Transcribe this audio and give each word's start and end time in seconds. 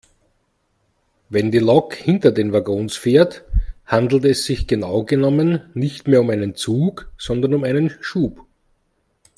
Wenn 1.29 1.51
die 1.51 1.59
Lok 1.59 1.93
hinter 1.93 2.31
den 2.31 2.53
Waggons 2.53 2.97
fährt, 2.97 3.43
handelt 3.85 4.25
es 4.25 4.45
sich 4.45 4.65
genau 4.65 5.03
genommen 5.03 5.69
nicht 5.75 6.07
mehr 6.07 6.21
um 6.21 6.31
einen 6.31 6.55
Zug 6.55 7.11
sondern 7.19 7.53
um 7.53 7.63
einen 7.63 7.91
Schub. 8.01 8.47